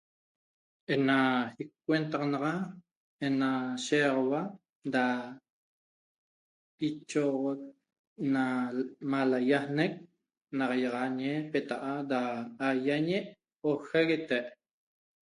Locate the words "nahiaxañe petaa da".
10.57-12.19